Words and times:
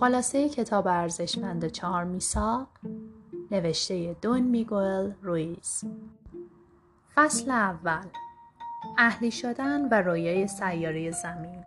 خلاصه 0.00 0.48
کتاب 0.48 0.86
ارزشمند 0.86 1.66
چهار 1.66 2.04
میساق 2.04 2.68
نوشته 3.50 4.16
دون 4.22 4.40
میگوئل 4.40 5.12
رویز. 5.22 5.84
فصل 7.14 7.50
اول. 7.50 8.06
اهلی 8.98 9.30
شدن 9.30 9.88
و 9.88 10.02
رویای 10.02 10.48
سیاره 10.48 11.10
زمین. 11.10 11.64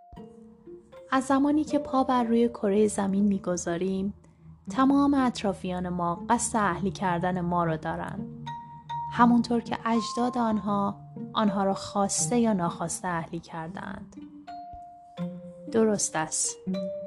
از 1.10 1.24
زمانی 1.24 1.64
که 1.64 1.78
پا 1.78 2.04
بر 2.04 2.22
روی 2.22 2.48
کره 2.48 2.88
زمین 2.88 3.24
می‌گذاریم 3.24 4.14
تمام 4.70 5.14
اطرافیان 5.14 5.88
ما 5.88 6.26
قصد 6.30 6.58
اهلی 6.58 6.90
کردن 6.90 7.40
ما 7.40 7.64
را 7.64 7.76
دارند. 7.76 8.48
همونطور 9.12 9.60
که 9.60 9.78
اجداد 9.84 10.38
آنها 10.38 11.00
آنها 11.32 11.64
را 11.64 11.74
خواسته 11.74 12.38
یا 12.38 12.52
ناخواسته 12.52 13.08
اهلی 13.08 13.40
کردند. 13.40 14.16
درست 15.70 16.16
است. 16.16 16.56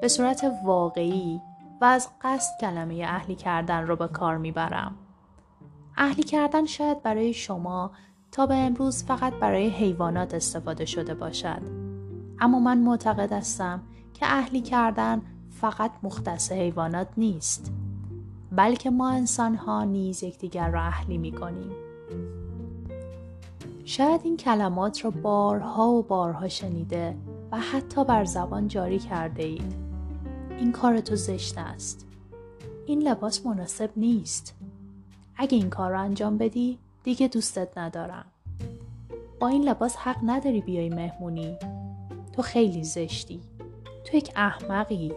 به 0.02 0.08
صورت 0.08 0.52
واقعی 0.66 1.42
و 1.82 1.86
از 1.86 2.10
قصد 2.22 2.52
کلمه 2.62 3.04
اهلی 3.08 3.36
کردن 3.36 3.88
را 3.88 3.96
به 3.96 4.08
کار 4.08 4.38
می‌برم. 4.38 4.96
اهلی 5.98 6.24
کردن 6.24 6.66
شاید 6.66 7.04
برای 7.04 7.34
شما 7.34 7.92
تا 8.32 8.46
به 8.46 8.56
امروز 8.56 9.04
فقط 9.04 9.34
برای 9.34 9.70
حیوانات 9.70 10.34
استفاده 10.34 10.86
شده 10.86 11.14
باشد. 11.14 11.62
اما 12.40 12.60
من 12.60 12.78
معتقد 12.78 13.32
هستم 13.34 13.82
که 14.14 14.26
اهلی 14.26 14.62
کردن 14.62 15.22
فقط 15.50 15.92
مختص 16.04 16.52
حیوانات 16.52 17.08
نیست 17.18 17.72
بلکه 18.52 18.90
ما 18.90 19.10
انسان 19.10 19.56
ها 19.56 19.84
نیز 19.84 20.24
یکدیگر 20.24 20.70
را 20.70 20.82
اهلی 20.82 21.18
می 21.18 21.32
کنیم. 21.32 21.72
شاید 23.86 24.22
این 24.24 24.38
کلمات 24.38 25.06
را 25.06 25.12
بارها 25.12 25.88
و 25.88 26.04
بارها 26.04 26.48
شنیده 26.48 27.16
و 27.52 27.60
حتی 27.60 28.06
بر 28.06 28.26
زبان 28.26 28.68
جاری 28.68 29.00
کرده 29.00 29.44
اید. 29.44 29.76
این 30.58 30.72
کار 30.72 31.00
تو 31.00 31.16
زشت 31.16 31.58
است. 31.58 32.08
این 32.86 33.02
لباس 33.02 33.46
مناسب 33.46 33.90
نیست. 33.96 34.56
اگه 35.36 35.58
این 35.58 35.70
کار 35.70 35.92
را 35.92 36.00
انجام 36.00 36.38
بدی 36.38 36.78
دیگه 37.04 37.28
دوستت 37.28 37.78
ندارم. 37.78 38.26
با 39.40 39.48
این 39.48 39.64
لباس 39.64 39.96
حق 39.96 40.18
نداری 40.24 40.62
بیای 40.62 40.90
مهمونی. 40.90 41.58
تو 42.34 42.42
خیلی 42.42 42.84
زشتی. 42.84 43.42
تو 44.06 44.18
یک 44.18 44.32
احمقی. 44.36 45.14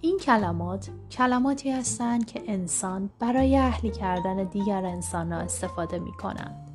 این 0.00 0.18
کلمات 0.18 0.90
کلماتی 1.10 1.70
هستند 1.70 2.26
که 2.26 2.42
انسان 2.46 3.10
برای 3.18 3.56
اهلی 3.56 3.90
کردن 3.90 4.44
دیگر 4.44 4.84
انسان 4.84 5.32
ها 5.32 5.38
استفاده 5.38 5.98
می 5.98 6.12
کنند. 6.12 6.67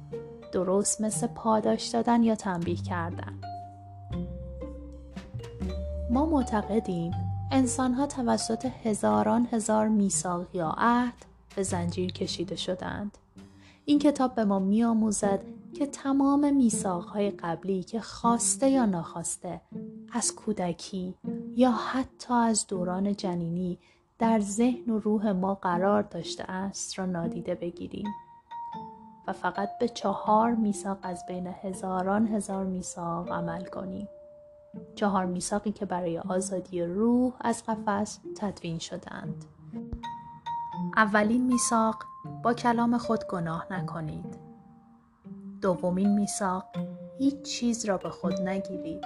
درست 0.53 1.01
مثل 1.01 1.27
پاداش 1.27 1.87
دادن 1.87 2.23
یا 2.23 2.35
تنبیه 2.35 2.75
کردن. 2.75 3.39
ما 6.09 6.25
معتقدیم 6.25 7.11
انسان 7.51 7.93
ها 7.93 8.07
توسط 8.07 8.65
هزاران 8.83 9.47
هزار 9.51 9.87
میثاق 9.87 10.55
یا 10.55 10.75
عهد 10.77 11.25
به 11.55 11.63
زنجیر 11.63 12.11
کشیده 12.11 12.55
شدند. 12.55 13.17
این 13.85 13.99
کتاب 13.99 14.35
به 14.35 14.45
ما 14.45 14.59
میآموزد 14.59 15.39
که 15.73 15.87
تمام 15.87 16.55
میثاقهای 16.55 17.31
قبلی 17.31 17.83
که 17.83 18.01
خواسته 18.01 18.69
یا 18.69 18.85
ناخواسته 18.85 19.61
از 20.11 20.35
کودکی 20.35 21.15
یا 21.55 21.71
حتی 21.71 22.33
از 22.33 22.67
دوران 22.67 23.15
جنینی 23.15 23.79
در 24.19 24.39
ذهن 24.39 24.89
و 24.89 24.99
روح 24.99 25.31
ما 25.31 25.55
قرار 25.55 26.01
داشته 26.01 26.43
است 26.43 26.99
را 26.99 27.05
نادیده 27.05 27.55
بگیریم 27.55 28.07
و 29.27 29.33
فقط 29.33 29.77
به 29.77 29.87
چهار 29.87 30.51
میثاق 30.51 30.97
از 31.03 31.25
بین 31.25 31.47
هزاران 31.47 32.27
هزار 32.27 32.65
میثاق 32.65 33.31
عمل 33.31 33.65
کنیم. 33.65 34.07
چهار 34.95 35.25
میثاقی 35.25 35.71
که 35.71 35.85
برای 35.85 36.19
آزادی 36.19 36.83
روح 36.83 37.33
از 37.41 37.63
قفس 37.67 38.19
تدوین 38.37 38.79
شدند 38.79 39.45
اولین 40.95 41.45
میثاق 41.45 42.03
با 42.43 42.53
کلام 42.53 42.97
خود 42.97 43.27
گناه 43.27 43.67
نکنید. 43.71 44.39
دومین 45.61 46.09
میثاق 46.15 46.65
هیچ 47.17 47.41
چیز 47.41 47.85
را 47.85 47.97
به 47.97 48.09
خود 48.09 48.41
نگیرید. 48.41 49.05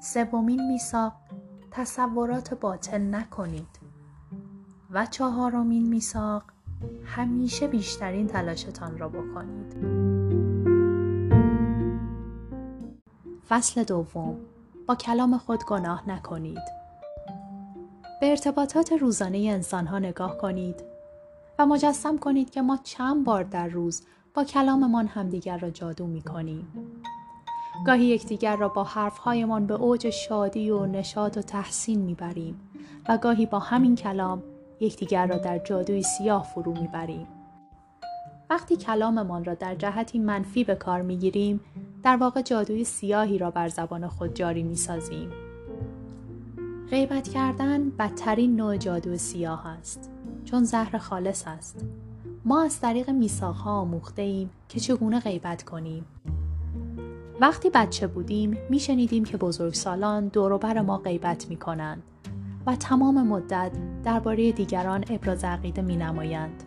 سومین 0.00 0.66
میثاق 0.66 1.12
تصورات 1.70 2.54
باطل 2.54 3.14
نکنید. 3.14 3.80
و 4.90 5.06
چهارمین 5.06 5.88
میثاق 5.88 6.42
همیشه 7.04 7.66
بیشترین 7.66 8.26
تلاشتان 8.26 8.98
را 8.98 9.08
بکنید. 9.08 9.76
فصل 13.48 13.84
دوم. 13.84 14.36
با 14.86 14.94
کلام 14.94 15.38
خود 15.38 15.64
گناه 15.64 16.10
نکنید. 16.10 16.80
به 18.20 18.30
ارتباطات 18.30 18.92
روزانه 18.92 19.38
انسان 19.38 19.86
ها 19.86 19.98
نگاه 19.98 20.38
کنید 20.38 20.84
و 21.58 21.66
مجسم 21.66 22.18
کنید 22.18 22.50
که 22.50 22.62
ما 22.62 22.78
چند 22.84 23.24
بار 23.24 23.42
در 23.42 23.68
روز 23.68 24.02
با 24.34 24.44
کلاممان 24.44 25.06
همدیگر 25.06 25.58
را 25.58 25.70
جادو 25.70 26.06
می 26.06 26.22
کنیم. 26.22 26.68
گاهی 27.86 28.04
یکدیگر 28.04 28.56
را 28.56 28.68
با 28.68 28.84
حرفهایمان 28.84 29.66
به 29.66 29.74
اوج 29.74 30.10
شادی 30.10 30.70
و 30.70 30.86
نشاط 30.86 31.36
و 31.36 31.42
تحسین 31.42 32.00
می‌بریم 32.00 32.60
و 33.08 33.18
گاهی 33.18 33.46
با 33.46 33.58
همین 33.58 33.94
کلام 33.94 34.42
یکدیگر 34.80 35.26
را 35.26 35.36
در 35.36 35.58
جادوی 35.58 36.02
سیاه 36.02 36.42
فرو 36.54 36.72
می‌بریم. 36.72 37.26
وقتی 38.50 38.76
کلاممان 38.76 39.44
را 39.44 39.54
در 39.54 39.74
جهتی 39.74 40.18
منفی 40.18 40.64
به 40.64 40.74
کار 40.74 41.02
می‌گیریم 41.02 41.60
در 42.02 42.16
واقع 42.16 42.42
جادوی 42.42 42.84
سیاهی 42.84 43.38
را 43.38 43.50
بر 43.50 43.68
زبان 43.68 44.08
خود 44.08 44.34
جاری 44.34 44.62
می‌سازیم. 44.62 45.30
غیبت 46.90 47.28
کردن 47.28 47.90
بدترین 47.90 48.56
نوع 48.56 48.76
جادو 48.76 49.16
سیاه 49.16 49.66
است 49.66 50.10
چون 50.44 50.64
زهر 50.64 50.98
خالص 50.98 51.44
است. 51.46 51.84
ما 52.44 52.62
از 52.62 52.80
طریق 52.80 53.10
میساخها 53.10 53.72
آموخته 53.72 54.22
ایم 54.22 54.50
که 54.68 54.80
چگونه 54.80 55.20
غیبت 55.20 55.62
کنیم. 55.62 56.04
وقتی 57.40 57.70
بچه 57.70 58.06
بودیم 58.06 58.56
میشنیدیم 58.70 59.24
که 59.24 59.36
بزرگسالان 59.36 60.28
دوروبر 60.28 60.80
ما 60.80 60.98
غیبت 60.98 61.46
می 61.48 61.56
کنند 61.56 62.02
و 62.66 62.76
تمام 62.76 63.26
مدت 63.26 63.72
درباره 64.04 64.52
دیگران 64.52 65.04
ابراز 65.10 65.44
عقیده 65.44 65.82
می 65.82 65.96
نمایند. 65.96 66.64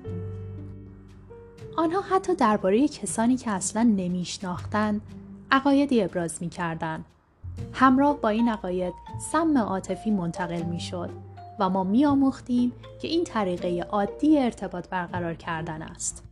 آنها 1.78 2.02
حتی 2.02 2.36
درباره 2.36 2.88
کسانی 2.88 3.38
که 3.38 3.52
اصلا 3.52 3.84
نمیشناختند 3.84 5.02
عقایدی 5.52 6.04
ابراز 6.04 6.38
می 6.42 6.50
کردن. 6.50 7.06
همراه 7.74 8.18
با 8.18 8.30
این 8.30 8.50
عقاید 8.50 8.94
سم 9.32 9.58
عاطفی 9.58 10.12
منتقل 10.12 10.62
می 10.62 10.80
شد 10.80 11.10
و 11.60 11.70
ما 11.70 11.84
می 11.84 12.06
آموختیم 12.06 12.72
که 13.02 13.08
این 13.08 13.24
طریقه 13.24 13.82
عادی 13.82 14.40
ارتباط 14.40 14.90
برقرار 14.90 15.34
کردن 15.34 15.82
است. 15.82 16.24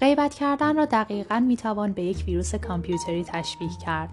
غیبت 0.00 0.34
کردن 0.34 0.76
را 0.76 0.84
دقیقا 0.84 1.40
می 1.40 1.56
توان 1.56 1.92
به 1.92 2.02
یک 2.02 2.24
ویروس 2.26 2.54
کامپیوتری 2.54 3.24
تشبیه 3.24 3.70
کرد. 3.86 4.10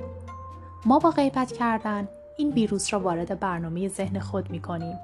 ما 0.86 1.00
با 1.00 1.10
غیبت 1.10 1.52
کردن 1.52 2.08
این 2.38 2.52
ویروس 2.52 2.94
را 2.94 3.00
وارد 3.00 3.40
برنامه 3.40 3.88
ذهن 3.88 4.20
خود 4.20 4.50
می 4.50 4.60
کنیم 4.60 5.00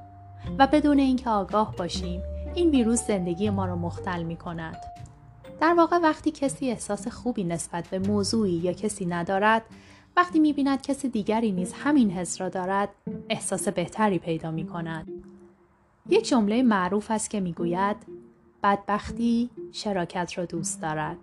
و 0.59 0.67
بدون 0.67 0.99
اینکه 0.99 1.29
آگاه 1.29 1.75
باشیم 1.75 2.21
این 2.55 2.69
ویروس 2.69 3.07
زندگی 3.07 3.49
ما 3.49 3.65
را 3.65 3.75
مختل 3.75 4.23
می 4.23 4.35
کند. 4.35 4.77
در 5.59 5.73
واقع 5.73 5.97
وقتی 5.97 6.31
کسی 6.31 6.69
احساس 6.69 7.07
خوبی 7.07 7.43
نسبت 7.43 7.87
به 7.87 7.99
موضوعی 7.99 8.51
یا 8.51 8.73
کسی 8.73 9.05
ندارد 9.05 9.61
وقتی 10.17 10.39
می 10.39 10.53
بیند 10.53 10.81
کسی 10.81 11.09
دیگری 11.09 11.51
نیز 11.51 11.73
همین 11.73 12.11
حس 12.11 12.41
را 12.41 12.49
دارد 12.49 12.89
احساس 13.29 13.67
بهتری 13.67 14.19
پیدا 14.19 14.51
می 14.51 14.67
کند. 14.67 15.07
یک 16.09 16.27
جمله 16.27 16.63
معروف 16.63 17.11
است 17.11 17.29
که 17.29 17.39
می 17.39 17.53
گوید 17.53 17.97
بدبختی 18.63 19.49
شراکت 19.71 20.37
را 20.37 20.45
دوست 20.45 20.81
دارد. 20.81 21.17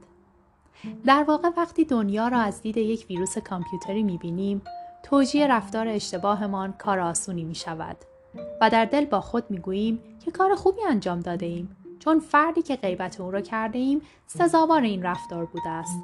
در 1.04 1.24
واقع 1.28 1.48
وقتی 1.56 1.84
دنیا 1.84 2.28
را 2.28 2.38
از 2.38 2.62
دید 2.62 2.76
یک 2.76 3.06
ویروس 3.10 3.38
کامپیوتری 3.38 4.02
می 4.02 4.18
بینیم 4.18 4.62
توجیه 5.02 5.46
رفتار 5.46 5.88
اشتباهمان 5.88 6.72
کار 6.72 6.98
آسونی 6.98 7.44
می 7.44 7.54
شود 7.54 7.96
و 8.60 8.70
در 8.70 8.84
دل 8.84 9.04
با 9.04 9.20
خود 9.20 9.50
می 9.50 9.58
گوییم 9.58 10.02
که 10.24 10.30
کار 10.30 10.54
خوبی 10.54 10.84
انجام 10.88 11.20
داده 11.20 11.46
ایم 11.46 11.76
چون 11.98 12.20
فردی 12.20 12.62
که 12.62 12.76
غیبت 12.76 13.20
او 13.20 13.30
را 13.30 13.40
کرده 13.40 13.78
ایم 13.78 14.02
سزاوار 14.26 14.82
این 14.82 15.02
رفتار 15.02 15.44
بوده 15.44 15.68
است. 15.68 15.98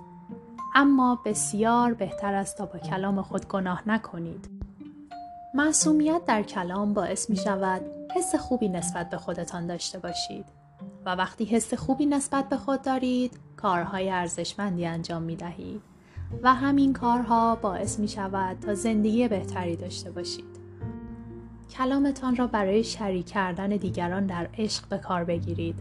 اما 0.74 1.22
بسیار 1.24 1.94
بهتر 1.94 2.34
است 2.34 2.58
تا 2.58 2.66
با 2.66 2.78
کلام 2.78 3.22
خود 3.22 3.48
گناه 3.48 3.88
نکنید. 3.88 4.48
معصومیت 5.54 6.24
در 6.24 6.42
کلام 6.42 6.94
باعث 6.94 7.30
می 7.30 7.36
شود 7.36 7.82
حس 8.16 8.34
خوبی 8.34 8.68
نسبت 8.68 9.10
به 9.10 9.16
خودتان 9.16 9.66
داشته 9.66 9.98
باشید 9.98 10.44
و 11.06 11.14
وقتی 11.14 11.44
حس 11.44 11.74
خوبی 11.74 12.06
نسبت 12.06 12.48
به 12.48 12.56
خود 12.56 12.82
دارید 12.82 13.40
کارهای 13.56 14.10
ارزشمندی 14.10 14.86
انجام 14.86 15.22
می 15.22 15.36
دهید 15.36 15.93
و 16.42 16.54
همین 16.54 16.92
کارها 16.92 17.56
باعث 17.56 17.98
می 17.98 18.08
شود 18.08 18.56
تا 18.60 18.74
زندگی 18.74 19.28
بهتری 19.28 19.76
داشته 19.76 20.10
باشید. 20.10 20.54
کلامتان 21.70 22.36
را 22.36 22.46
برای 22.46 22.84
شریک 22.84 23.26
کردن 23.26 23.68
دیگران 23.68 24.26
در 24.26 24.48
عشق 24.58 24.88
به 24.88 24.98
کار 24.98 25.24
بگیرید. 25.24 25.76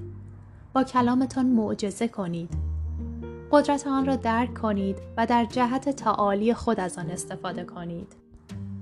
با 0.74 0.84
کلامتان 0.84 1.46
معجزه 1.46 2.08
کنید. 2.08 2.50
قدرت 3.52 3.88
آن 3.88 4.06
را 4.06 4.16
درک 4.16 4.54
کنید 4.54 4.98
و 5.18 5.26
در 5.26 5.46
جهت 5.46 5.90
تعالی 5.90 6.54
خود 6.54 6.80
از 6.80 6.98
آن 6.98 7.10
استفاده 7.10 7.64
کنید. 7.64 8.16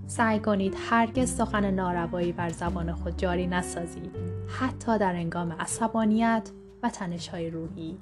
سعی 0.07 0.39
کنید 0.39 0.75
هرگز 0.89 1.35
سخن 1.35 1.71
ناروایی 1.71 2.31
بر 2.31 2.49
زبان 2.49 2.93
خود 2.93 3.17
جاری 3.17 3.47
نسازید 3.47 4.11
حتی 4.59 4.97
در 4.97 5.15
انگام 5.15 5.51
عصبانیت 5.51 6.51
و 6.83 6.89
تنش 6.89 7.27
های 7.27 7.49
روحی 7.49 7.97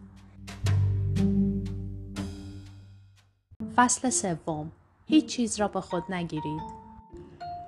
فصل 3.80 4.10
سوم. 4.10 4.72
هیچ 5.06 5.26
چیز 5.26 5.60
را 5.60 5.68
به 5.68 5.82
خود 5.82 6.04
نگیرید. 6.10 6.62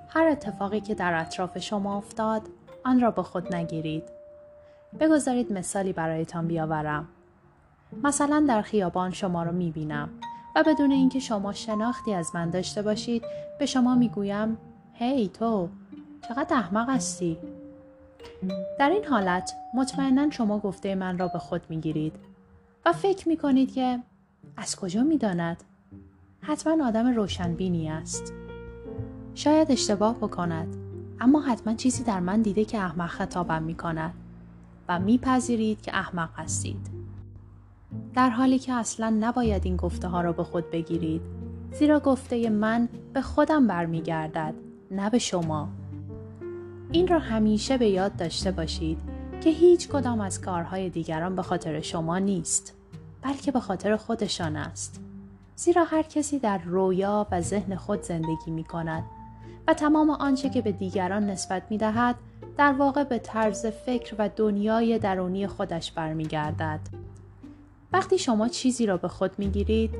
هر 0.08 0.28
اتفاقی 0.28 0.80
که 0.80 0.94
در 0.94 1.20
اطراف 1.20 1.58
شما 1.58 1.96
افتاد 1.96 2.42
آن 2.84 3.00
را 3.00 3.10
به 3.10 3.22
خود 3.22 3.54
نگیرید. 3.54 4.02
بگذارید 5.00 5.52
مثالی 5.52 5.92
برایتان 5.92 6.46
بیاورم. 6.46 7.08
مثلا 8.02 8.44
در 8.48 8.62
خیابان 8.62 9.10
شما 9.10 9.42
را 9.42 9.52
می‌بینم 9.52 10.08
و 10.56 10.62
بدون 10.66 10.92
اینکه 10.92 11.20
شما 11.20 11.52
شناختی 11.52 12.14
از 12.14 12.30
من 12.34 12.50
داشته 12.50 12.82
باشید 12.82 13.24
به 13.58 13.66
شما 13.66 13.94
می‌گویم 13.94 14.58
هی 14.92 15.26
hey, 15.26 15.38
تو 15.38 15.68
چقدر 16.28 16.56
احمق 16.56 16.90
هستی. 16.90 17.38
در 18.78 18.90
این 18.90 19.04
حالت 19.04 19.52
مطمئنا 19.74 20.30
شما 20.30 20.58
گفته 20.58 20.94
من 20.94 21.18
را 21.18 21.28
به 21.28 21.38
خود 21.38 21.62
می‌گیرید 21.68 22.14
و 22.84 22.92
فکر 22.92 23.28
می‌کنید 23.28 23.72
که 23.72 23.98
از 24.56 24.76
کجا 24.76 25.02
می‌داند؟ 25.02 25.64
حتما 26.44 26.86
آدم 26.86 27.06
روشنبینی 27.06 27.90
است 27.90 28.32
شاید 29.34 29.70
اشتباه 29.70 30.16
بکند 30.16 30.76
اما 31.20 31.40
حتما 31.40 31.74
چیزی 31.74 32.04
در 32.04 32.20
من 32.20 32.42
دیده 32.42 32.64
که 32.64 32.78
احمق 32.78 33.08
خطابم 33.10 33.62
می 33.62 33.74
کند 33.74 34.14
و 34.88 34.98
میپذیرید 34.98 35.82
که 35.82 35.96
احمق 35.96 36.30
هستید. 36.36 36.90
در 38.14 38.30
حالی 38.30 38.58
که 38.58 38.72
اصلا 38.72 39.16
نباید 39.20 39.64
این 39.64 39.76
گفته 39.76 40.08
ها 40.08 40.20
را 40.20 40.32
به 40.32 40.44
خود 40.44 40.70
بگیرید 40.70 41.22
زیرا 41.72 42.00
گفته 42.00 42.50
من 42.50 42.88
به 43.12 43.20
خودم 43.20 43.66
برمیگردد 43.66 44.54
نه 44.90 45.10
به 45.10 45.18
شما. 45.18 45.68
این 46.92 47.08
را 47.08 47.18
همیشه 47.18 47.78
به 47.78 47.88
یاد 47.88 48.16
داشته 48.16 48.50
باشید 48.50 48.98
که 49.40 49.50
هیچ 49.50 49.88
کدام 49.88 50.20
از 50.20 50.40
کارهای 50.40 50.90
دیگران 50.90 51.36
به 51.36 51.42
خاطر 51.42 51.80
شما 51.80 52.18
نیست 52.18 52.74
بلکه 53.22 53.52
به 53.52 53.60
خاطر 53.60 53.96
خودشان 53.96 54.56
است. 54.56 55.00
زیرا 55.56 55.84
هر 55.84 56.02
کسی 56.02 56.38
در 56.38 56.58
رویا 56.58 57.26
و 57.30 57.40
ذهن 57.40 57.76
خود 57.76 58.02
زندگی 58.02 58.50
می 58.50 58.64
کند 58.64 59.04
و 59.68 59.74
تمام 59.74 60.10
آنچه 60.10 60.50
که 60.50 60.62
به 60.62 60.72
دیگران 60.72 61.30
نسبت 61.30 61.62
می 61.70 61.78
دهد 61.78 62.16
در 62.56 62.72
واقع 62.72 63.04
به 63.04 63.18
طرز 63.18 63.66
فکر 63.66 64.16
و 64.18 64.28
دنیای 64.36 64.98
درونی 64.98 65.46
خودش 65.46 65.92
برمیگردد. 65.92 66.80
وقتی 67.92 68.18
شما 68.18 68.48
چیزی 68.48 68.86
را 68.86 68.96
به 68.96 69.08
خود 69.08 69.38
می 69.38 69.48
گیرید، 69.48 69.90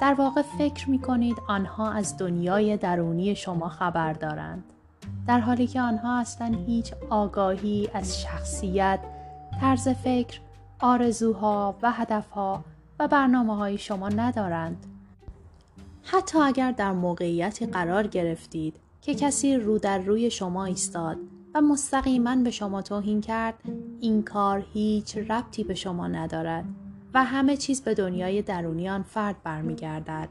در 0.00 0.14
واقع 0.14 0.42
فکر 0.42 0.90
می 0.90 0.98
کنید 0.98 1.36
آنها 1.48 1.90
از 1.90 2.16
دنیای 2.18 2.76
درونی 2.76 3.34
شما 3.34 3.68
خبر 3.68 4.12
دارند. 4.12 4.64
در 5.26 5.40
حالی 5.40 5.66
که 5.66 5.80
آنها 5.80 6.18
اصلا 6.18 6.54
هیچ 6.66 6.94
آگاهی 7.10 7.88
از 7.94 8.20
شخصیت، 8.20 9.00
طرز 9.60 9.88
فکر، 9.88 10.40
آرزوها 10.80 11.74
و 11.82 11.92
هدفها 11.92 12.64
و 12.98 13.08
برنامه 13.08 13.56
های 13.56 13.78
شما 13.78 14.08
ندارند. 14.08 14.86
حتی 16.02 16.38
اگر 16.38 16.72
در 16.72 16.92
موقعیتی 16.92 17.66
قرار 17.66 18.06
گرفتید 18.06 18.76
که 19.00 19.14
کسی 19.14 19.56
رو 19.56 19.78
در 19.78 19.98
روی 19.98 20.30
شما 20.30 20.64
ایستاد 20.64 21.16
و 21.54 21.60
مستقیما 21.60 22.36
به 22.36 22.50
شما 22.50 22.82
توهین 22.82 23.20
کرد 23.20 23.54
این 24.00 24.22
کار 24.22 24.66
هیچ 24.72 25.16
ربطی 25.16 25.64
به 25.64 25.74
شما 25.74 26.08
ندارد 26.08 26.64
و 27.14 27.24
همه 27.24 27.56
چیز 27.56 27.82
به 27.82 27.94
دنیای 27.94 28.42
درونی 28.42 28.88
آن 28.88 29.02
فرد 29.02 29.42
برمیگردد. 29.42 30.28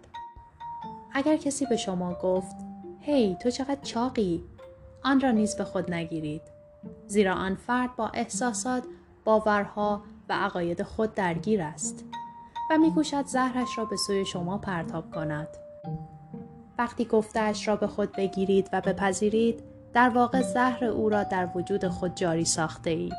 اگر 1.13 1.37
کسی 1.37 1.65
به 1.65 1.77
شما 1.77 2.13
گفت 2.13 2.55
هی 2.99 3.33
hey, 3.35 3.43
تو 3.43 3.49
چقدر 3.49 3.81
چاقی؟ 3.81 4.43
آن 5.03 5.19
را 5.19 5.31
نیز 5.31 5.55
به 5.55 5.63
خود 5.63 5.93
نگیرید. 5.93 6.41
زیرا 7.07 7.33
آن 7.33 7.55
فرد 7.55 7.95
با 7.95 8.07
احساسات 8.07 8.83
باورها 9.25 10.03
و 10.29 10.33
عقاید 10.33 10.83
خود 10.83 11.13
درگیر 11.13 11.61
است. 11.61 12.05
و 12.71 12.77
میکوشد 12.77 13.25
زهرش 13.25 13.77
را 13.77 13.85
به 13.85 13.97
سوی 13.97 14.25
شما 14.25 14.57
پرتاب 14.57 15.11
کند 15.11 15.47
وقتی 16.77 17.05
گفتهاش 17.05 17.67
را 17.67 17.75
به 17.75 17.87
خود 17.87 18.11
بگیرید 18.11 18.69
و 18.73 18.81
بپذیرید 18.81 19.63
در 19.93 20.09
واقع 20.09 20.41
زهر 20.41 20.85
او 20.85 21.09
را 21.09 21.23
در 21.23 21.49
وجود 21.55 21.87
خود 21.87 22.15
جاری 22.15 22.45
ساخته 22.45 22.89
اید. 22.89 23.13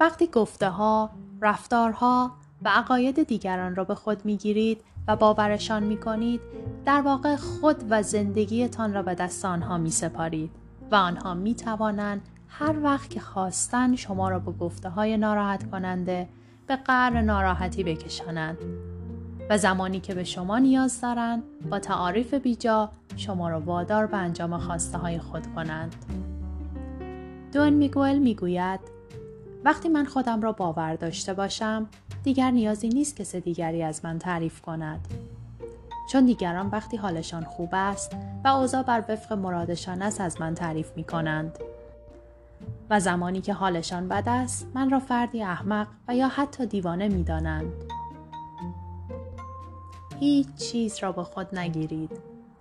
وقتی 0.00 0.26
گفته 0.26 0.68
ها، 0.68 1.10
رفتارها 1.42 2.32
و 2.62 2.68
عقاید 2.68 3.22
دیگران 3.22 3.76
را 3.76 3.84
به 3.84 3.94
خود 3.94 4.24
می‌گیرید 4.24 4.84
و 5.08 5.16
باورشان 5.16 5.82
می 5.82 5.96
کنید 5.96 6.40
در 6.84 7.00
واقع 7.00 7.36
خود 7.36 7.84
و 7.90 8.02
زندگیتان 8.02 8.94
را 8.94 9.02
به 9.02 9.14
دست 9.14 9.44
آنها 9.44 9.78
می 9.78 9.90
سپارید 9.90 10.50
و 10.90 10.94
آنها 10.94 11.34
می 11.34 11.54
توانند 11.54 12.28
هر 12.48 12.82
وقت 12.82 13.10
که 13.10 13.20
خواستن 13.20 13.96
شما 13.96 14.28
را 14.28 14.38
به 14.38 14.52
گفته 14.52 14.88
های 14.88 15.16
ناراحت 15.16 15.70
کننده 15.70 16.28
به 16.68 16.76
قعر 16.76 17.20
ناراحتی 17.20 17.84
بکشانند 17.84 18.58
و 19.50 19.58
زمانی 19.58 20.00
که 20.00 20.14
به 20.14 20.24
شما 20.24 20.58
نیاز 20.58 21.00
دارند 21.00 21.42
با 21.70 21.78
تعاریف 21.78 22.34
بیجا 22.34 22.90
شما 23.16 23.48
را 23.48 23.60
وادار 23.60 24.06
به 24.06 24.16
انجام 24.16 24.58
خواسته 24.58 24.98
های 24.98 25.18
خود 25.18 25.54
کنند. 25.54 25.94
دون 27.52 27.72
میگوئل 27.72 28.18
می‌گوید 28.18 28.80
وقتی 29.64 29.88
من 29.88 30.04
خودم 30.04 30.40
را 30.40 30.52
باور 30.52 30.94
داشته 30.94 31.34
باشم 31.34 31.86
دیگر 32.24 32.50
نیازی 32.50 32.88
نیست 32.88 33.16
کسی 33.16 33.40
دیگری 33.40 33.82
از 33.82 34.04
من 34.04 34.18
تعریف 34.18 34.60
کند 34.60 35.08
چون 36.12 36.26
دیگران 36.26 36.66
وقتی 36.66 36.96
حالشان 36.96 37.44
خوب 37.44 37.68
است 37.72 38.16
و 38.44 38.48
اوضاع 38.48 38.82
بر 38.82 39.04
وفق 39.08 39.32
مرادشان 39.32 40.02
است 40.02 40.20
از 40.20 40.40
من 40.40 40.54
تعریف 40.54 40.90
می 40.96 41.04
کنند. 41.04 41.58
و 42.90 43.00
زمانی 43.00 43.40
که 43.40 43.52
حالشان 43.52 44.08
بد 44.08 44.24
است 44.26 44.66
من 44.74 44.90
را 44.90 44.98
فردی 44.98 45.42
احمق 45.42 45.88
و 46.08 46.16
یا 46.16 46.28
حتی 46.28 46.66
دیوانه 46.66 47.08
می 47.08 47.24
دانند. 47.24 47.72
هیچ 50.20 50.54
چیز 50.54 50.98
را 51.02 51.12
به 51.12 51.22
خود 51.22 51.58
نگیرید. 51.58 52.10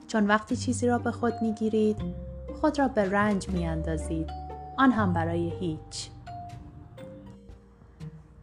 چون 0.08 0.28
وقتی 0.28 0.56
چیزی 0.56 0.88
را 0.88 0.98
به 0.98 1.12
خود 1.12 1.34
می‌گیرید 1.42 1.98
خود 2.62 2.80
را 2.80 2.88
به 2.88 3.10
رنج 3.12 3.50
میاندازید. 3.50 4.30
آن 4.78 4.92
هم 4.92 5.14
برای 5.14 5.50
هیچ. 5.60 6.10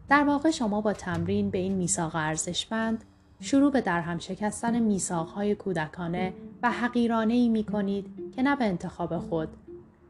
در 0.09 0.25
واقع 0.25 0.50
شما 0.50 0.81
با 0.81 0.93
تمرین 0.93 1.50
به 1.50 1.59
این 1.59 1.75
میثاق 1.75 2.15
ارزشمند 2.15 3.05
شروع 3.41 3.73
به 3.73 3.81
درهم 3.81 4.19
شکستن 4.19 4.79
میثاقهای 4.79 5.55
کودکانه 5.55 6.33
و 6.62 6.71
حقیرانه 6.71 7.35
ای 7.35 7.49
می 7.49 7.64
کنید 7.64 8.33
که 8.37 8.43
نه 8.43 8.57
به 8.57 8.64
انتخاب 8.64 9.19
خود 9.19 9.49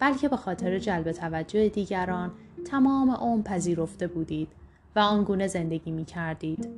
بلکه 0.05 0.29
به 0.29 0.37
خاطر 0.37 0.79
جلب 0.79 1.13
توجه 1.13 1.69
دیگران 1.69 2.33
تمام 2.71 3.11
عمر 3.11 3.43
پذیرفته 3.43 4.07
بودید 4.07 4.49
و 4.97 4.99
آنگونه 4.99 5.47
زندگی 5.47 5.91
می 5.91 6.05
کردید. 6.05 6.69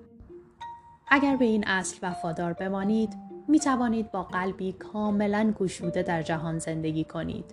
اگر 1.08 1.36
به 1.36 1.44
این 1.44 1.64
اصل 1.66 1.98
وفادار 2.02 2.52
بمانید 2.52 3.14
می 3.48 3.60
توانید 3.60 4.10
با 4.10 4.22
قلبی 4.22 4.72
کاملا 4.72 5.54
گشوده 5.58 6.02
در 6.02 6.22
جهان 6.22 6.58
زندگی 6.58 7.04
کنید. 7.04 7.44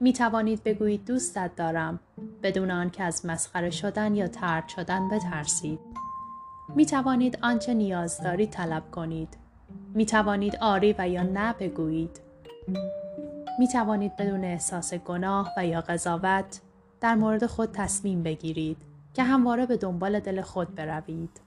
می 0.00 0.12
توانید 0.12 0.64
بگویید 0.64 1.04
دوستت 1.04 1.50
دارم 1.56 2.00
بدون 2.42 2.70
آنکه 2.70 3.02
از 3.02 3.26
مسخره 3.26 3.70
شدن 3.70 4.14
یا 4.14 4.28
ترد 4.28 4.68
شدن 4.68 5.08
بترسید. 5.08 5.78
می 6.74 6.86
توانید 6.86 7.38
آنچه 7.42 7.74
نیاز 7.74 8.20
دارید 8.20 8.50
طلب 8.50 8.90
کنید. 8.90 9.28
می 9.94 10.06
توانید 10.06 10.56
آری 10.56 10.94
و 10.98 11.08
یا 11.08 11.22
نه 11.22 11.52
بگویید. 11.52 12.20
می 13.58 13.68
توانید 13.68 14.16
بدون 14.16 14.44
احساس 14.44 14.94
گناه 14.94 15.52
و 15.56 15.66
یا 15.66 15.80
قضاوت 15.80 16.60
در 17.00 17.14
مورد 17.14 17.46
خود 17.46 17.72
تصمیم 17.72 18.22
بگیرید 18.22 18.76
که 19.14 19.22
همواره 19.22 19.66
به 19.66 19.76
دنبال 19.76 20.20
دل 20.20 20.40
خود 20.40 20.74
بروید. 20.74 21.40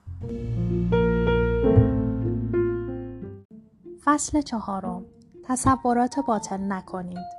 فصل 4.04 4.42
چهارم 4.42 5.06
تصورات 5.44 6.20
باطل 6.20 6.58
نکنید 6.58 7.38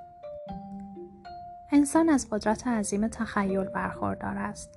انسان 1.72 2.08
از 2.08 2.30
قدرت 2.30 2.66
عظیم 2.66 3.08
تخیل 3.08 3.64
برخوردار 3.64 4.38
است 4.38 4.70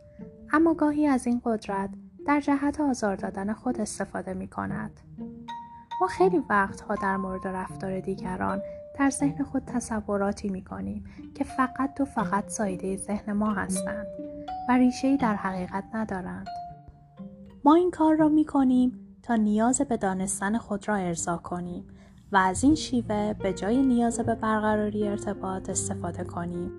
اما 0.53 0.73
گاهی 0.73 1.07
از 1.07 1.27
این 1.27 1.41
قدرت 1.45 1.89
در 2.25 2.39
جهت 2.39 2.81
آزار 2.81 3.15
دادن 3.15 3.53
خود 3.53 3.81
استفاده 3.81 4.33
می 4.33 4.47
کند. 4.47 4.99
ما 6.01 6.07
خیلی 6.07 6.41
وقتها 6.49 6.95
در 6.95 7.17
مورد 7.17 7.47
رفتار 7.47 7.99
دیگران 7.99 8.61
در 9.01 9.09
ذهن 9.09 9.43
خود 9.43 9.63
تصوراتی 9.65 10.49
می 10.49 10.63
کنیم 10.63 11.03
که 11.35 11.43
فقط 11.43 12.01
و 12.01 12.05
فقط 12.05 12.49
سایده 12.49 12.97
ذهن 12.97 13.33
ما 13.33 13.53
هستند 13.53 14.07
و 14.69 14.77
ریشه 14.77 15.17
در 15.17 15.35
حقیقت 15.35 15.83
ندارند. 15.93 16.47
ما 17.65 17.75
این 17.75 17.91
کار 17.91 18.15
را 18.15 18.29
می 18.29 18.45
کنیم 18.45 19.17
تا 19.23 19.35
نیاز 19.35 19.81
به 19.81 19.97
دانستن 19.97 20.57
خود 20.57 20.87
را 20.87 20.95
ارضا 20.95 21.37
کنیم 21.37 21.87
و 22.31 22.37
از 22.37 22.63
این 22.63 22.75
شیوه 22.75 23.33
به 23.33 23.53
جای 23.53 23.81
نیاز 23.81 24.19
به 24.19 24.35
برقراری 24.35 25.07
ارتباط 25.07 25.69
استفاده 25.69 26.23
کنیم. 26.23 26.71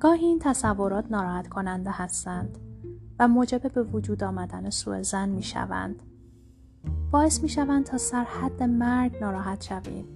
گاهی 0.00 0.26
این 0.26 0.38
تصورات 0.38 1.04
ناراحت 1.10 1.48
کننده 1.48 1.90
هستند 1.92 2.58
و 3.18 3.28
موجب 3.28 3.72
به 3.72 3.82
وجود 3.82 4.24
آمدن 4.24 4.70
سوء 4.70 5.02
زن 5.02 5.28
می 5.28 5.42
شوند. 5.42 6.02
باعث 7.10 7.42
می 7.42 7.48
شوند 7.48 7.84
تا 7.84 7.98
سرحد 7.98 8.62
مرگ 8.62 9.16
ناراحت 9.20 9.62
شویم 9.62 10.15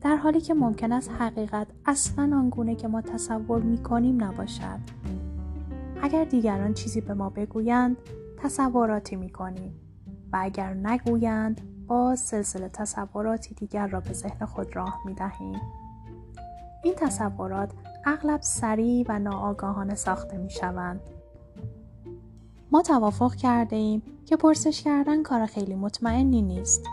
در 0.00 0.16
حالی 0.16 0.40
که 0.40 0.54
ممکن 0.54 0.92
است 0.92 1.10
حقیقت 1.18 1.66
اصلا 1.86 2.22
آنگونه 2.22 2.74
که 2.74 2.88
ما 2.88 3.00
تصور 3.00 3.62
می 3.62 3.78
کنیم 3.78 4.24
نباشد. 4.24 4.80
اگر 6.02 6.24
دیگران 6.24 6.74
چیزی 6.74 7.00
به 7.00 7.14
ما 7.14 7.30
بگویند 7.30 7.96
تصوراتی 8.36 9.16
می 9.16 9.30
کنیم 9.30 9.80
و 10.32 10.38
اگر 10.40 10.74
نگویند 10.74 11.60
باز 11.86 12.20
سلسله 12.20 12.68
تصوراتی 12.68 13.54
دیگر 13.54 13.86
را 13.86 14.00
به 14.00 14.12
ذهن 14.12 14.46
خود 14.46 14.76
راه 14.76 14.98
می 15.06 15.14
دهیم. 15.14 15.60
این 16.84 16.94
تصورات 16.96 17.72
اغلب 18.06 18.40
سریع 18.42 19.06
و 19.08 19.18
ناآگاهانه 19.18 19.94
ساخته 19.94 20.36
می 20.36 20.50
شوند. 20.50 21.00
ما 22.72 22.82
توافق 22.82 23.34
کرده 23.34 23.76
ایم 23.76 24.02
که 24.26 24.36
پرسش 24.36 24.82
کردن 24.82 25.22
کار 25.22 25.46
خیلی 25.46 25.74
مطمئنی 25.74 26.42
نیست 26.42 26.84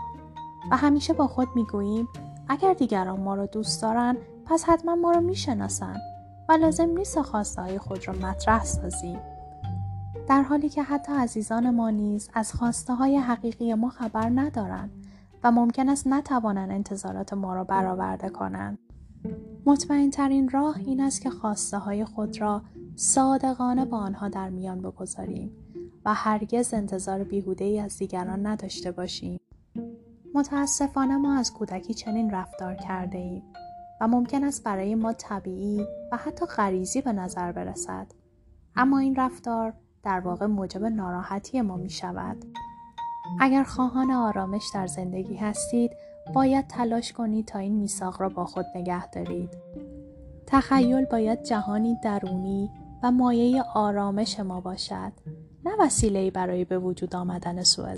و 0.70 0.76
همیشه 0.76 1.12
با 1.12 1.26
خود 1.26 1.48
می 1.54 1.64
گوییم 1.64 2.08
اگر 2.48 2.74
دیگران 2.74 3.20
ما 3.20 3.34
را 3.34 3.46
دوست 3.46 3.82
دارند 3.82 4.16
پس 4.46 4.64
حتما 4.64 4.94
ما 4.94 5.10
را 5.10 5.20
می 5.20 5.34
شناسند 5.36 6.00
و 6.48 6.52
لازم 6.52 6.90
نیست 6.90 7.22
خواسته 7.22 7.62
های 7.62 7.78
خود 7.78 8.08
را 8.08 8.14
مطرح 8.14 8.64
سازیم. 8.64 9.18
در 10.28 10.42
حالی 10.42 10.68
که 10.68 10.82
حتی 10.82 11.12
عزیزان 11.12 11.70
ما 11.70 11.90
نیز 11.90 12.30
از 12.34 12.52
خواسته 12.52 12.94
های 12.94 13.16
حقیقی 13.16 13.74
ما 13.74 13.88
خبر 13.88 14.30
ندارند 14.34 14.90
و 15.44 15.50
ممکن 15.50 15.88
است 15.88 16.06
نتوانند 16.06 16.70
انتظارات 16.70 17.32
ما 17.32 17.54
را 17.54 17.64
برآورده 17.64 18.28
کنند. 18.28 18.78
مطمئن 19.66 20.10
ترین 20.10 20.48
راه 20.48 20.76
این 20.78 21.00
است 21.00 21.20
که 21.20 21.30
خواسته 21.30 21.78
های 21.78 22.04
خود 22.04 22.40
را 22.40 22.62
صادقانه 22.96 23.84
با 23.84 23.98
آنها 23.98 24.28
در 24.28 24.48
میان 24.48 24.80
بگذاریم 24.80 25.50
و 26.04 26.14
هرگز 26.14 26.74
انتظار 26.74 27.24
بیهوده 27.24 27.64
ای 27.64 27.80
از 27.80 27.98
دیگران 27.98 28.46
نداشته 28.46 28.92
باشیم. 28.92 29.40
متاسفانه 30.36 31.16
ما 31.16 31.38
از 31.38 31.52
کودکی 31.52 31.94
چنین 31.94 32.30
رفتار 32.30 32.74
کرده 32.74 33.18
ایم 33.18 33.42
و 34.00 34.08
ممکن 34.08 34.44
است 34.44 34.64
برای 34.64 34.94
ما 34.94 35.12
طبیعی 35.12 35.86
و 36.12 36.16
حتی 36.16 36.46
غریزی 36.46 37.00
به 37.00 37.12
نظر 37.12 37.52
برسد. 37.52 38.06
اما 38.76 38.98
این 38.98 39.16
رفتار 39.16 39.72
در 40.02 40.20
واقع 40.20 40.46
موجب 40.46 40.84
ناراحتی 40.84 41.60
ما 41.60 41.76
می 41.76 41.90
شود. 41.90 42.44
اگر 43.40 43.62
خواهان 43.62 44.10
آرامش 44.10 44.70
در 44.74 44.86
زندگی 44.86 45.36
هستید 45.36 45.90
باید 46.34 46.66
تلاش 46.66 47.12
کنید 47.12 47.46
تا 47.46 47.58
این 47.58 47.74
میثاق 47.74 48.22
را 48.22 48.28
با 48.28 48.44
خود 48.44 48.66
نگه 48.74 49.10
دارید. 49.10 49.50
تخیل 50.46 51.04
باید 51.04 51.42
جهانی 51.42 51.96
درونی 52.04 52.70
و 53.02 53.10
مایه 53.10 53.62
آرامش 53.74 54.40
ما 54.40 54.60
باشد 54.60 55.12
نه 55.64 55.70
وسیله 55.80 56.30
برای 56.30 56.64
به 56.64 56.78
وجود 56.78 57.16
آمدن 57.16 57.62
سوء 57.62 57.96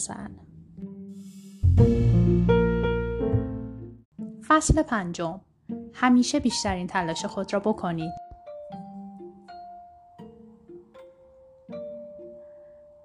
فصل 4.58 4.82
پنجم 4.82 5.40
همیشه 5.94 6.40
بیشترین 6.40 6.86
تلاش 6.86 7.24
خود 7.24 7.52
را 7.52 7.60
بکنید. 7.60 8.12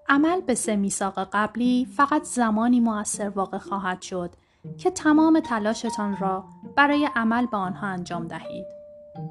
عمل 0.09 0.41
به 0.41 0.55
سه 0.55 0.75
میثاق 0.75 1.29
قبلی 1.33 1.87
فقط 1.97 2.23
زمانی 2.23 2.79
موثر 2.79 3.29
واقع 3.29 3.57
خواهد 3.57 4.01
شد 4.01 4.35
که 4.77 4.91
تمام 4.91 5.39
تلاشتان 5.39 6.17
را 6.17 6.45
برای 6.75 7.09
عمل 7.15 7.45
به 7.45 7.57
آنها 7.57 7.87
انجام 7.87 8.27
دهید. 8.27 8.65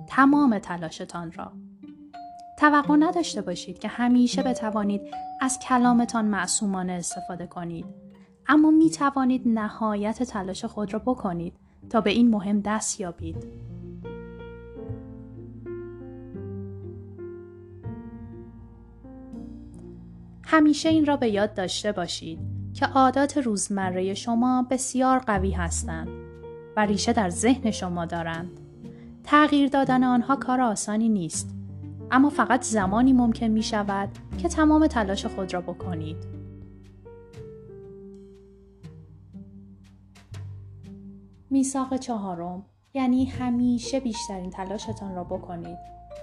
تمام 0.08 0.58
تلاشتان 0.58 1.32
را. 1.32 1.52
توقع 2.58 2.96
نداشته 2.96 3.42
باشید 3.42 3.78
که 3.78 3.88
همیشه 3.88 4.42
بتوانید 4.42 5.02
از 5.40 5.58
کلامتان 5.58 6.24
معصومانه 6.24 6.92
استفاده 6.92 7.46
کنید. 7.46 7.86
اما 8.46 8.70
می 8.70 8.90
توانید 8.90 9.42
نهایت 9.46 10.22
تلاش 10.22 10.64
خود 10.64 10.92
را 10.92 10.98
بکنید 10.98 11.61
تا 11.92 12.00
به 12.00 12.10
این 12.10 12.30
مهم 12.30 12.60
دست 12.60 13.00
یابید. 13.00 13.46
همیشه 20.44 20.88
این 20.88 21.06
را 21.06 21.16
به 21.16 21.28
یاد 21.28 21.54
داشته 21.54 21.92
باشید 21.92 22.38
که 22.74 22.86
عادات 22.86 23.38
روزمره 23.38 24.14
شما 24.14 24.66
بسیار 24.70 25.18
قوی 25.18 25.50
هستند 25.50 26.08
و 26.76 26.86
ریشه 26.86 27.12
در 27.12 27.28
ذهن 27.28 27.70
شما 27.70 28.06
دارند. 28.06 28.60
تغییر 29.24 29.68
دادن 29.68 30.04
آنها 30.04 30.36
کار 30.36 30.60
آسانی 30.60 31.08
نیست 31.08 31.54
اما 32.10 32.30
فقط 32.30 32.62
زمانی 32.62 33.12
ممکن 33.12 33.46
می 33.46 33.62
شود 33.62 34.08
که 34.38 34.48
تمام 34.48 34.86
تلاش 34.86 35.26
خود 35.26 35.54
را 35.54 35.60
بکنید. 35.60 36.41
میثاق 41.52 41.96
چهارم 41.96 42.64
یعنی 42.94 43.24
همیشه 43.24 44.00
بیشترین 44.00 44.50
تلاشتان 44.50 45.14
را 45.14 45.24
بکنید. 45.24 45.78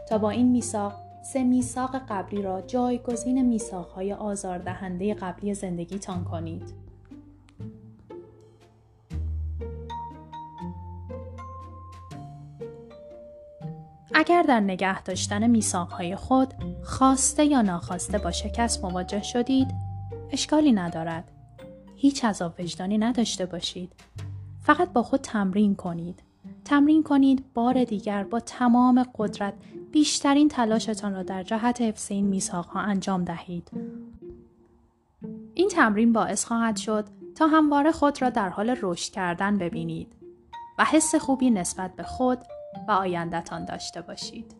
تا 0.09 0.17
با 0.17 0.29
این 0.29 0.51
میثاق 0.51 0.93
سه 1.21 1.43
میثاق 1.43 1.95
قبلی 2.09 2.41
را 2.41 2.61
جایگزین 2.61 3.41
میثاقهای 3.41 4.13
آزاردهنده 4.13 5.13
قبلی 5.13 5.53
زندگیتان 5.53 6.23
کنید. 6.23 6.73
اگر 14.13 14.43
در 14.43 14.59
نگه 14.59 15.01
داشتن 15.01 15.47
میثاقهای 15.47 16.15
خود 16.15 16.53
خواسته 16.83 17.45
یا 17.45 17.61
ناخواسته 17.61 18.17
با 18.17 18.31
شکست 18.31 18.85
مواجه 18.85 19.23
شدید 19.23 19.67
اشکالی 20.31 20.71
ندارد. 20.71 21.31
هیچ 21.95 22.25
عذاب 22.25 22.53
وجدانی 22.59 22.97
نداشته 22.97 23.45
باشید. 23.45 23.93
فقط 24.69 24.93
با 24.93 25.03
خود 25.03 25.21
تمرین 25.21 25.75
کنید 25.75 26.23
تمرین 26.65 27.03
کنید 27.03 27.53
بار 27.53 27.83
دیگر 27.83 28.23
با 28.23 28.39
تمام 28.39 29.05
قدرت 29.15 29.53
بیشترین 29.91 30.47
تلاشتان 30.47 31.13
را 31.13 31.23
در 31.23 31.43
جهت 31.43 31.81
حفظ 31.81 32.11
این 32.11 32.27
میثاقها 32.27 32.79
انجام 32.79 33.23
دهید 33.23 33.71
این 35.53 35.69
تمرین 35.69 36.13
باعث 36.13 36.45
خواهد 36.45 36.77
شد 36.77 37.05
تا 37.35 37.47
همواره 37.47 37.91
خود 37.91 38.21
را 38.21 38.29
در 38.29 38.49
حال 38.49 38.75
رشد 38.81 39.13
کردن 39.13 39.57
ببینید 39.57 40.15
و 40.79 40.85
حس 40.85 41.15
خوبی 41.15 41.49
نسبت 41.49 41.95
به 41.95 42.03
خود 42.03 42.39
و 42.87 42.91
آیندهتان 42.91 43.65
داشته 43.65 44.01
باشید. 44.01 44.55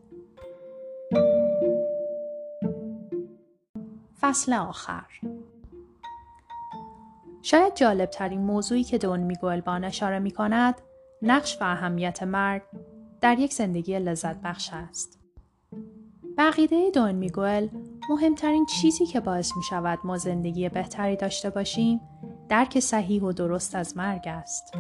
فصل 4.22 4.54
آخر 4.54 5.06
شاید 7.50 7.76
جالب 7.76 8.10
ترین 8.10 8.42
موضوعی 8.42 8.84
که 8.84 8.98
دون 8.98 9.20
میگوئل 9.20 9.62
به 9.62 9.72
اشاره 9.72 10.20
می 10.20 10.32
کند 10.32 10.76
نقش 11.22 11.58
و 11.62 11.64
اهمیت 11.64 12.24
مرگ 12.24 12.62
در 13.22 13.40
یک 13.40 13.54
زندگی 13.54 14.00
لذت 14.00 14.42
بخش 14.42 14.70
است. 14.74 15.20
بقیده 16.38 16.92
دون 16.94 17.12
میگوئل 17.12 17.68
مهمترین 18.10 18.66
چیزی 18.66 19.06
که 19.06 19.20
باعث 19.20 19.58
می 19.58 19.64
شود 19.64 20.00
ما 20.04 20.18
زندگی 20.18 20.70
بهتری 20.70 21.16
داشته 21.16 21.50
باشیم 21.50 22.02
درک 22.50 22.80
صحیح 22.80 23.24
و 23.24 23.32
درست 23.32 23.76
از 23.76 23.98
مرگ 23.98 24.24
است. 24.26 24.78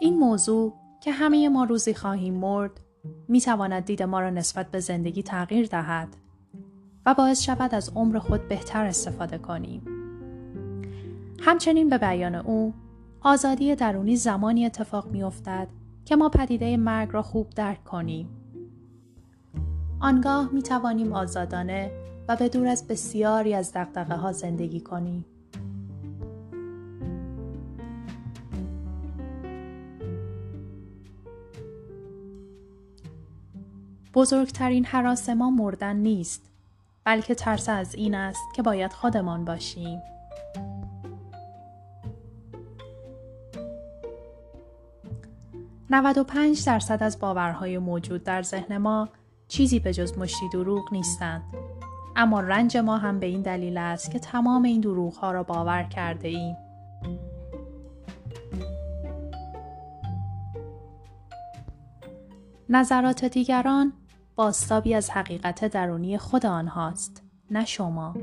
این 0.00 0.18
موضوع 0.18 0.74
که 1.00 1.12
همه 1.12 1.48
ما 1.48 1.64
روزی 1.64 1.94
خواهیم 1.94 2.34
مرد 2.34 2.80
می 3.28 3.40
تواند 3.40 3.84
دید 3.84 4.02
ما 4.02 4.20
را 4.20 4.30
نسبت 4.30 4.70
به 4.70 4.80
زندگی 4.80 5.22
تغییر 5.22 5.66
دهد 5.66 6.19
و 7.10 7.14
باعث 7.14 7.42
شود 7.42 7.74
از 7.74 7.92
عمر 7.94 8.18
خود 8.18 8.48
بهتر 8.48 8.86
استفاده 8.86 9.38
کنیم. 9.38 9.82
همچنین 11.40 11.88
به 11.88 11.98
بیان 11.98 12.34
او 12.34 12.74
آزادی 13.20 13.74
درونی 13.74 14.16
زمانی 14.16 14.66
اتفاق 14.66 15.06
می 15.10 15.22
افتد 15.22 15.68
که 16.04 16.16
ما 16.16 16.28
پدیده 16.28 16.76
مرگ 16.76 17.08
را 17.12 17.22
خوب 17.22 17.50
درک 17.50 17.84
کنیم. 17.84 18.28
آنگاه 20.00 20.52
می 20.52 20.62
توانیم 20.62 21.12
آزادانه 21.12 21.90
و 22.28 22.36
به 22.36 22.48
دور 22.48 22.66
از 22.66 22.88
بسیاری 22.88 23.54
از 23.54 23.72
دقدقه 23.72 24.14
ها 24.14 24.32
زندگی 24.32 24.80
کنیم. 24.80 25.24
بزرگترین 34.14 34.84
حراس 34.84 35.28
ما 35.28 35.50
مردن 35.50 35.96
نیست 35.96 36.49
بلکه 37.04 37.34
ترس 37.34 37.68
از 37.68 37.94
این 37.94 38.14
است 38.14 38.42
که 38.56 38.62
باید 38.62 38.92
خودمان 38.92 39.44
باشیم. 39.44 40.02
پنج 46.24 46.64
درصد 46.66 47.02
از 47.02 47.18
باورهای 47.18 47.78
موجود 47.78 48.24
در 48.24 48.42
ذهن 48.42 48.76
ما 48.78 49.08
چیزی 49.48 49.78
به 49.78 49.92
جز 49.92 50.18
مشتی 50.18 50.48
دروغ 50.48 50.92
نیستند. 50.92 51.42
اما 52.16 52.40
رنج 52.40 52.76
ما 52.76 52.96
هم 52.98 53.20
به 53.20 53.26
این 53.26 53.42
دلیل 53.42 53.78
است 53.78 54.10
که 54.10 54.18
تمام 54.18 54.62
این 54.62 54.80
دروغ 54.80 55.14
ها 55.14 55.32
را 55.32 55.42
باور 55.42 55.82
کرده 55.82 56.28
ایم. 56.28 56.56
نظرات 62.68 63.24
دیگران 63.24 63.92
باستابی 64.40 64.94
از 64.94 65.10
حقیقت 65.10 65.64
درونی 65.64 66.18
خود 66.18 66.46
آنهاست 66.46 67.22
نه 67.50 67.64
شما 67.64 68.14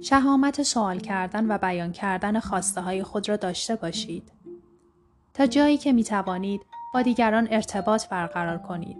شهامت 0.00 0.62
سوال 0.62 0.98
کردن 0.98 1.52
و 1.52 1.58
بیان 1.58 1.92
کردن 1.92 2.40
خواسته 2.40 2.80
های 2.80 3.02
خود 3.02 3.28
را 3.28 3.36
داشته 3.36 3.76
باشید. 3.76 4.32
تا 5.34 5.46
جایی 5.46 5.78
که 5.78 5.92
می 5.92 6.04
توانید 6.04 6.60
با 6.94 7.02
دیگران 7.02 7.48
ارتباط 7.50 8.08
برقرار 8.08 8.58
کنید 8.58 8.96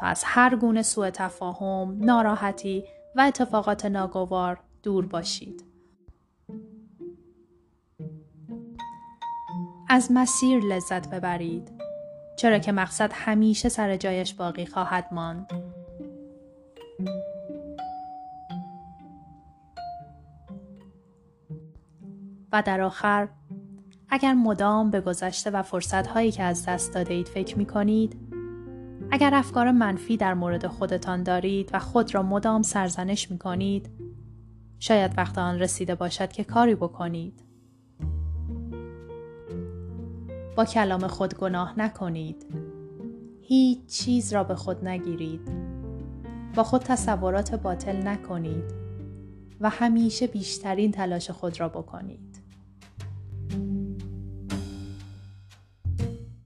تا 0.00 0.06
از 0.06 0.22
هر 0.26 0.56
گونه 0.56 0.82
سوء 0.82 1.10
تفاهم، 1.10 1.96
ناراحتی 2.00 2.84
و 3.16 3.20
اتفاقات 3.20 3.86
ناگوار 3.86 4.60
دور 4.82 5.06
باشید. 5.06 5.73
از 9.94 10.12
مسیر 10.12 10.64
لذت 10.64 11.10
ببرید 11.10 11.72
چرا 12.36 12.58
که 12.58 12.72
مقصد 12.72 13.10
همیشه 13.14 13.68
سر 13.68 13.96
جایش 13.96 14.34
باقی 14.34 14.66
خواهد 14.66 15.08
ماند. 15.12 15.52
و 22.52 22.62
در 22.62 22.80
آخر 22.80 23.28
اگر 24.08 24.34
مدام 24.34 24.90
به 24.90 25.00
گذشته 25.00 25.50
و 25.50 25.62
فرصتهایی 25.62 26.32
که 26.32 26.42
از 26.42 26.66
دست 26.66 26.94
داده 26.94 27.14
اید 27.14 27.28
فکر 27.28 27.58
می 27.58 27.66
کنید 27.66 28.16
اگر 29.10 29.34
افکار 29.34 29.70
منفی 29.70 30.16
در 30.16 30.34
مورد 30.34 30.66
خودتان 30.66 31.22
دارید 31.22 31.70
و 31.72 31.78
خود 31.78 32.14
را 32.14 32.22
مدام 32.22 32.62
سرزنش 32.62 33.30
می 33.30 33.38
کنید 33.38 33.90
شاید 34.78 35.18
وقت 35.18 35.38
آن 35.38 35.58
رسیده 35.58 35.94
باشد 35.94 36.32
که 36.32 36.44
کاری 36.44 36.74
بکنید 36.74 37.43
با 40.56 40.64
کلام 40.64 41.06
خود 41.06 41.34
گناه 41.34 41.80
نکنید. 41.80 42.46
هیچ 43.42 43.86
چیز 43.86 44.32
را 44.32 44.44
به 44.44 44.54
خود 44.54 44.88
نگیرید. 44.88 45.48
با 46.54 46.62
خود 46.64 46.80
تصورات 46.82 47.54
باطل 47.54 48.08
نکنید 48.08 48.74
و 49.60 49.70
همیشه 49.70 50.26
بیشترین 50.26 50.92
تلاش 50.92 51.30
خود 51.30 51.60
را 51.60 51.68
بکنید. 51.68 52.33